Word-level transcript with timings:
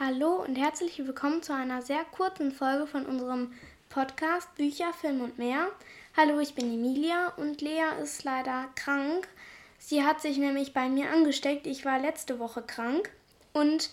Hallo 0.00 0.44
und 0.44 0.54
herzlich 0.54 0.96
willkommen 0.98 1.42
zu 1.42 1.52
einer 1.52 1.82
sehr 1.82 2.04
kurzen 2.04 2.52
Folge 2.52 2.86
von 2.86 3.04
unserem 3.04 3.52
Podcast 3.88 4.54
Bücher, 4.54 4.92
Film 4.92 5.20
und 5.22 5.38
mehr. 5.38 5.72
Hallo, 6.16 6.38
ich 6.38 6.54
bin 6.54 6.72
Emilia 6.72 7.30
und 7.30 7.60
Lea 7.62 8.00
ist 8.00 8.22
leider 8.22 8.68
krank. 8.76 9.26
Sie 9.80 10.04
hat 10.04 10.20
sich 10.20 10.38
nämlich 10.38 10.72
bei 10.72 10.88
mir 10.88 11.10
angesteckt. 11.10 11.66
Ich 11.66 11.84
war 11.84 11.98
letzte 11.98 12.38
Woche 12.38 12.62
krank 12.62 13.10
und 13.52 13.90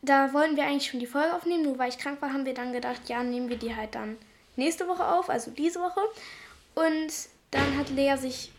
da 0.00 0.32
wollten 0.32 0.54
wir 0.54 0.62
eigentlich 0.62 0.88
schon 0.88 1.00
die 1.00 1.06
Folge 1.06 1.34
aufnehmen. 1.34 1.64
Nur 1.64 1.78
weil 1.78 1.88
ich 1.88 1.98
krank 1.98 2.22
war, 2.22 2.32
haben 2.32 2.46
wir 2.46 2.54
dann 2.54 2.72
gedacht, 2.72 3.08
ja, 3.08 3.24
nehmen 3.24 3.48
wir 3.48 3.56
die 3.56 3.74
halt 3.74 3.96
dann 3.96 4.16
nächste 4.54 4.86
Woche 4.86 5.04
auf, 5.04 5.28
also 5.28 5.50
diese 5.50 5.80
Woche. 5.80 6.02
Und 6.76 7.12
dann 7.50 7.76
hat 7.76 7.90
Lea 7.90 8.14
sich. 8.16 8.52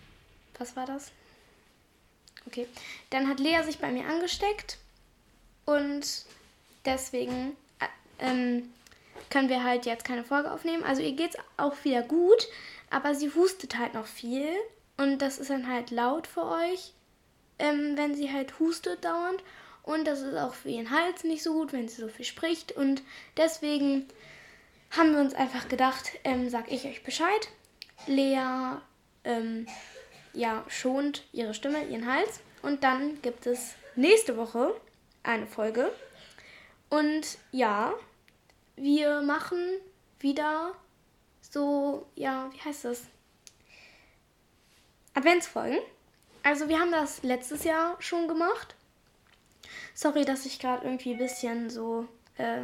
Was 0.60 0.76
war 0.76 0.86
das? 0.86 1.14
Okay. 2.46 2.68
Dann 3.10 3.30
hat 3.30 3.40
Lea 3.40 3.64
sich 3.64 3.80
bei 3.80 3.90
mir 3.90 4.06
angesteckt 4.06 4.80
und 5.66 6.26
deswegen 6.86 7.56
äh, 7.80 7.86
ähm, 8.20 8.70
können 9.30 9.50
wir 9.50 9.64
halt 9.64 9.86
jetzt 9.86 10.06
keine 10.06 10.24
Folge 10.24 10.52
aufnehmen. 10.52 10.84
Also 10.84 11.02
ihr 11.02 11.14
geht's 11.14 11.38
auch 11.58 11.76
wieder 11.84 12.02
gut, 12.02 12.48
aber 12.90 13.16
sie 13.16 13.30
hustet 13.34 13.78
halt 13.78 13.94
noch 13.94 14.06
viel. 14.06 14.48
Und 14.98 15.20
das 15.20 15.40
ist 15.40 15.50
dann 15.50 15.68
halt 15.68 15.90
laut 15.92 16.28
für 16.28 16.46
euch, 16.46 16.94
ähm, 17.58 17.94
wenn 17.96 18.16
sie 18.16 18.32
halt 18.32 18.60
hustet 18.60 19.04
dauernd. 19.04 19.44
Und 19.82 20.06
das 20.06 20.22
ist 20.22 20.36
auch 20.38 20.54
für 20.54 20.70
ihren 20.70 20.92
Hals 20.92 21.24
nicht 21.24 21.44
so 21.44 21.54
gut, 21.54 21.74
wenn 21.74 21.88
sie 21.88 22.02
so 22.02 22.08
viel 22.08 22.26
spricht. 22.26 22.72
Und 22.74 23.02
deswegen 23.36 24.08
haben 24.92 25.14
wir 25.14 25.20
uns 25.20 25.34
einfach 25.34 25.68
gedacht, 25.68 26.12
ähm, 26.24 26.50
sag 26.50 26.72
ich 26.72 26.86
euch 26.86 27.04
Bescheid. 27.04 27.50
Lea 28.06 28.78
ähm, 29.24 29.68
ja, 30.34 30.64
schont 30.68 31.24
ihre 31.34 31.54
Stimme, 31.54 31.86
ihren 31.86 32.12
Hals. 32.12 32.40
Und 32.62 32.84
dann 32.84 33.22
gibt 33.22 33.46
es 33.46 33.74
nächste 33.96 34.38
Woche 34.38 34.74
eine 35.24 35.48
Folge. 35.48 35.92
Und 36.90 37.38
ja, 37.52 37.94
wir 38.76 39.22
machen 39.22 39.60
wieder 40.20 40.74
so, 41.42 42.08
ja, 42.16 42.50
wie 42.54 42.60
heißt 42.62 42.86
das? 42.86 43.04
Adventsfolgen. 45.14 45.80
Also 46.44 46.68
wir 46.68 46.80
haben 46.80 46.92
das 46.92 47.24
letztes 47.24 47.64
Jahr 47.64 47.96
schon 48.00 48.28
gemacht. 48.28 48.76
Sorry, 49.94 50.26
dass 50.26 50.46
ich 50.46 50.60
gerade 50.60 50.84
irgendwie 50.84 51.14
ein 51.14 51.20
bisschen 51.20 51.70
so, 51.70 52.08
äh, 52.38 52.64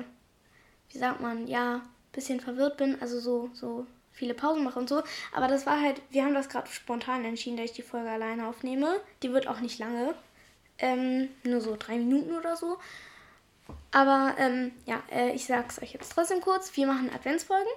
wie 0.89 0.97
sagt 0.97 1.21
man, 1.21 1.47
ja, 1.47 1.75
ein 1.75 1.81
bisschen 2.11 2.39
verwirrt 2.39 2.77
bin. 2.77 2.99
Also 3.01 3.19
so, 3.19 3.49
so 3.53 3.85
viele 4.11 4.33
Pausen 4.33 4.63
mache 4.63 4.79
und 4.79 4.89
so. 4.89 5.03
Aber 5.31 5.47
das 5.47 5.65
war 5.65 5.79
halt, 5.79 6.01
wir 6.09 6.25
haben 6.25 6.33
das 6.33 6.49
gerade 6.49 6.69
spontan 6.69 7.23
entschieden, 7.23 7.57
dass 7.57 7.67
ich 7.67 7.75
die 7.75 7.81
Folge 7.83 8.09
alleine 8.09 8.47
aufnehme. 8.47 8.99
Die 9.23 9.31
wird 9.31 9.47
auch 9.47 9.59
nicht 9.59 9.79
lange. 9.79 10.15
Ähm, 10.79 11.29
nur 11.43 11.61
so 11.61 11.75
drei 11.77 11.97
Minuten 11.97 12.33
oder 12.35 12.55
so. 12.55 12.77
Aber 13.91 14.35
ähm, 14.37 14.71
ja, 14.85 15.01
äh, 15.11 15.31
ich 15.31 15.45
sag's 15.45 15.81
euch 15.81 15.93
jetzt 15.93 16.11
trotzdem 16.11 16.41
kurz. 16.41 16.75
Wir 16.75 16.87
machen 16.87 17.11
Adventsfolgen. 17.13 17.71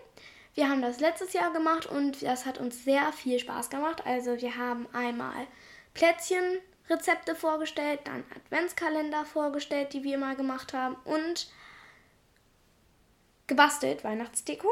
Wir 0.55 0.69
haben 0.69 0.83
das 0.83 1.01
letztes 1.01 1.33
Jahr 1.33 1.53
gemacht 1.53 1.87
und 1.87 2.23
das 2.23 2.45
hat 2.45 2.59
uns 2.59 2.85
sehr 2.85 3.13
viel 3.13 3.39
Spaß 3.39 3.71
gemacht. 3.71 4.05
Also 4.07 4.41
wir 4.41 4.57
haben 4.57 4.87
einmal 4.93 5.47
Plätzchenrezepte 5.95 7.35
vorgestellt, 7.35 8.01
dann 8.05 8.25
Adventskalender 8.37 9.25
vorgestellt, 9.25 9.95
die 9.95 10.05
wir 10.05 10.19
mal 10.19 10.37
gemacht 10.37 10.75
haben 10.75 10.97
und 11.05 11.51
gebastelt, 13.47 14.05
Weihnachtsdeko. 14.05 14.69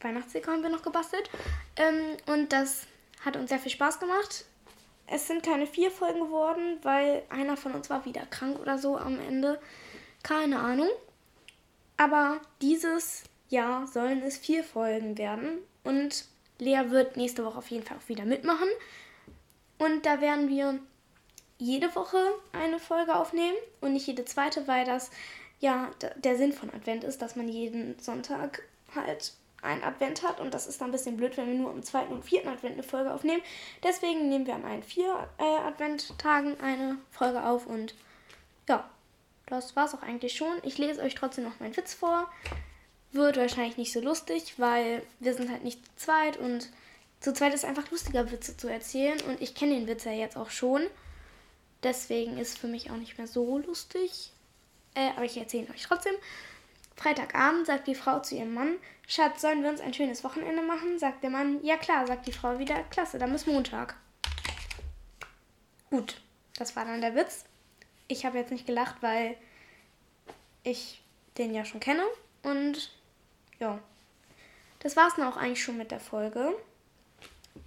Weihnachtsdeko 0.00 0.50
haben 0.50 0.62
wir 0.62 0.70
noch 0.70 0.82
gebastelt. 0.82 1.30
Ähm, 1.76 2.16
und 2.26 2.52
das 2.52 2.86
hat 3.24 3.36
uns 3.36 3.48
sehr 3.48 3.58
viel 3.58 3.72
Spaß 3.72 4.00
gemacht. 4.00 4.44
Es 5.06 5.26
sind 5.26 5.42
keine 5.42 5.66
vier 5.66 5.90
Folgen 5.90 6.20
geworden, 6.20 6.78
weil 6.82 7.22
einer 7.28 7.56
von 7.56 7.72
uns 7.72 7.90
war 7.90 8.04
wieder 8.04 8.24
krank 8.26 8.58
oder 8.60 8.78
so 8.78 8.96
am 8.96 9.18
Ende. 9.18 9.60
Keine 10.22 10.58
Ahnung. 10.58 10.88
Aber 11.96 12.40
dieses 12.60 13.24
Jahr 13.48 13.86
sollen 13.86 14.22
es 14.22 14.38
vier 14.38 14.64
Folgen 14.64 15.18
werden. 15.18 15.58
Und 15.84 16.26
Lea 16.58 16.90
wird 16.90 17.16
nächste 17.16 17.44
Woche 17.44 17.58
auf 17.58 17.70
jeden 17.70 17.84
Fall 17.84 17.98
auch 17.98 18.08
wieder 18.08 18.24
mitmachen. 18.24 18.68
Und 19.78 20.06
da 20.06 20.20
werden 20.20 20.48
wir 20.48 20.78
jede 21.58 21.94
Woche 21.94 22.18
eine 22.52 22.78
Folge 22.78 23.14
aufnehmen 23.14 23.56
und 23.80 23.92
nicht 23.92 24.06
jede 24.06 24.24
zweite, 24.24 24.66
weil 24.66 24.84
das 24.84 25.10
ja 25.60 25.90
der 26.16 26.36
Sinn 26.36 26.52
von 26.52 26.70
Advent 26.70 27.04
ist, 27.04 27.22
dass 27.22 27.36
man 27.36 27.48
jeden 27.48 27.98
Sonntag 28.00 28.62
halt 28.94 29.34
einen 29.62 29.84
Advent 29.84 30.22
hat 30.22 30.40
und 30.40 30.52
das 30.52 30.66
ist 30.66 30.80
dann 30.80 30.88
ein 30.88 30.92
bisschen 30.92 31.16
blöd, 31.16 31.36
wenn 31.36 31.46
wir 31.46 31.54
nur 31.54 31.70
am 31.70 31.82
zweiten 31.82 32.12
und 32.12 32.24
vierten 32.24 32.48
Advent 32.48 32.74
eine 32.74 32.82
Folge 32.82 33.14
aufnehmen. 33.14 33.42
Deswegen 33.82 34.28
nehmen 34.28 34.46
wir 34.46 34.54
an 34.54 34.64
allen 34.64 34.82
vier 34.82 35.28
äh, 35.38 35.66
Adventtagen 35.66 36.60
eine 36.60 36.98
Folge 37.10 37.44
auf 37.44 37.66
und 37.66 37.94
ja, 38.68 38.88
das 39.46 39.76
war's 39.76 39.94
auch 39.94 40.02
eigentlich 40.02 40.36
schon. 40.36 40.54
Ich 40.62 40.78
lese 40.78 41.00
euch 41.02 41.14
trotzdem 41.14 41.44
noch 41.44 41.60
meinen 41.60 41.76
Witz 41.76 41.94
vor. 41.94 42.30
Wird 43.12 43.36
wahrscheinlich 43.36 43.76
nicht 43.76 43.92
so 43.92 44.00
lustig, 44.00 44.54
weil 44.58 45.02
wir 45.20 45.34
sind 45.34 45.50
halt 45.50 45.64
nicht 45.64 45.84
zu 45.84 46.06
zweit 46.06 46.36
und 46.36 46.68
zu 47.20 47.32
zweit 47.32 47.54
ist 47.54 47.64
einfach 47.64 47.88
lustiger, 47.90 48.32
Witze 48.32 48.56
zu 48.56 48.66
erzählen 48.68 49.20
und 49.28 49.40
ich 49.40 49.54
kenne 49.54 49.74
den 49.74 49.86
Witz 49.86 50.04
ja 50.04 50.12
jetzt 50.12 50.36
auch 50.36 50.50
schon. 50.50 50.82
Deswegen 51.84 52.38
ist 52.38 52.48
es 52.48 52.58
für 52.58 52.66
mich 52.66 52.90
auch 52.90 52.96
nicht 52.96 53.16
mehr 53.18 53.28
so 53.28 53.58
lustig. 53.58 54.32
Äh, 54.94 55.10
aber 55.10 55.24
ich 55.24 55.36
erzähle 55.36 55.66
ihn 55.66 55.72
euch 55.72 55.82
trotzdem. 55.82 56.14
Freitagabend 56.96 57.66
sagt 57.66 57.86
die 57.86 57.94
Frau 57.94 58.20
zu 58.20 58.34
ihrem 58.34 58.54
Mann, 58.54 58.76
Schatz, 59.06 59.40
sollen 59.40 59.62
wir 59.62 59.70
uns 59.70 59.80
ein 59.80 59.94
schönes 59.94 60.24
Wochenende 60.24 60.62
machen? 60.62 60.98
Sagt 60.98 61.22
der 61.22 61.30
Mann, 61.30 61.62
ja 61.64 61.76
klar, 61.76 62.06
sagt 62.06 62.26
die 62.26 62.32
Frau 62.32 62.58
wieder, 62.58 62.82
klasse, 62.84 63.18
dann 63.18 63.32
bis 63.32 63.46
Montag. 63.46 63.96
Gut, 65.90 66.20
das 66.56 66.74
war 66.76 66.84
dann 66.84 67.00
der 67.00 67.14
Witz. 67.14 67.44
Ich 68.08 68.24
habe 68.24 68.38
jetzt 68.38 68.52
nicht 68.52 68.66
gelacht, 68.66 68.96
weil 69.00 69.36
ich 70.62 71.02
den 71.38 71.54
ja 71.54 71.64
schon 71.64 71.80
kenne. 71.80 72.04
Und 72.42 72.90
ja, 73.58 73.78
das 74.80 74.96
war 74.96 75.08
es 75.08 75.14
dann 75.14 75.26
auch 75.26 75.36
eigentlich 75.36 75.62
schon 75.62 75.76
mit 75.76 75.90
der 75.90 76.00
Folge. 76.00 76.54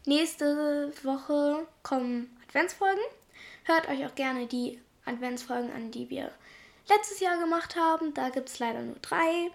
Nächste 0.06 0.92
Woche 1.04 1.68
kommen 1.84 2.36
Adventsfolgen. 2.48 3.04
Hört 3.66 3.88
euch 3.90 4.06
auch 4.06 4.16
gerne 4.16 4.48
die 4.48 4.80
Adventsfolgen 5.06 5.72
an, 5.72 5.92
die 5.92 6.10
wir 6.10 6.32
letztes 6.88 7.20
Jahr 7.20 7.38
gemacht 7.38 7.76
haben. 7.76 8.14
Da 8.14 8.30
gibt 8.30 8.50
es 8.50 8.60
leider 8.60 8.82
nur 8.82 8.96
drei. 9.02 9.52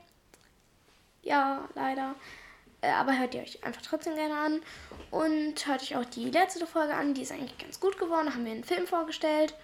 Ja, 1.22 1.68
leider. 1.74 2.14
Äh, 2.80 2.90
aber 2.92 3.18
hört 3.18 3.34
ihr 3.34 3.42
euch 3.42 3.62
einfach 3.64 3.82
trotzdem 3.82 4.14
gerne 4.14 4.36
an. 4.36 4.62
Und 5.10 5.66
hört 5.66 5.82
euch 5.82 5.96
auch 5.96 6.04
die 6.04 6.30
letzte 6.30 6.66
Folge 6.66 6.94
an. 6.94 7.14
Die 7.14 7.22
ist 7.22 7.32
eigentlich 7.32 7.58
ganz 7.58 7.80
gut 7.80 7.98
geworden. 7.98 8.26
Da 8.26 8.34
haben 8.34 8.44
wir 8.44 8.52
einen 8.52 8.64
Film 8.64 8.86
vorgestellt. 8.86 9.54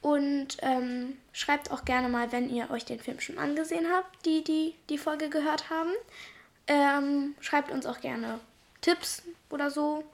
Und 0.00 0.58
ähm, 0.62 1.18
schreibt 1.32 1.70
auch 1.72 1.84
gerne 1.84 2.08
mal, 2.08 2.30
wenn 2.30 2.48
ihr 2.54 2.70
euch 2.70 2.84
den 2.84 3.00
Film 3.00 3.20
schon 3.20 3.38
angesehen 3.38 3.86
habt, 3.92 4.24
die 4.24 4.44
die, 4.44 4.74
die 4.88 4.98
Folge 4.98 5.28
gehört 5.28 5.70
haben. 5.70 5.90
Ähm, 6.68 7.34
schreibt 7.40 7.70
uns 7.70 7.84
auch 7.84 8.00
gerne 8.00 8.38
Tipps 8.80 9.22
oder 9.50 9.70
so 9.70 10.04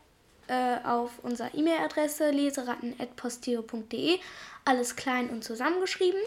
äh, 0.47 0.79
auf 0.85 1.19
unserer 1.23 1.55
E-Mail-Adresse 1.55 2.31
leseratten.posteo.de. 2.31 4.19
Alles 4.65 4.97
klein 4.97 5.29
und 5.29 5.45
zusammengeschrieben. 5.45 6.21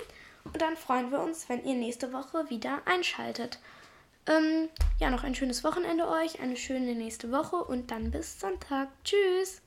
Und 0.54 0.62
dann 0.62 0.78
freuen 0.78 1.12
wir 1.12 1.20
uns, 1.20 1.50
wenn 1.50 1.64
ihr 1.64 1.76
nächste 1.76 2.14
Woche 2.14 2.50
wieder 2.50 2.82
einschaltet. 2.86 3.60
Ähm, 4.28 4.70
ja, 5.00 5.10
noch 5.10 5.24
ein 5.24 5.36
schönes 5.36 5.64
Wochenende 5.64 6.08
euch, 6.08 6.40
eine 6.42 6.58
schöne 6.58 6.96
nächste 6.96 7.32
Woche 7.32 7.58
und 7.58 7.92
dann 7.92 8.12
bis 8.12 8.40
Sonntag. 8.40 8.90
Tschüss! 9.04 9.62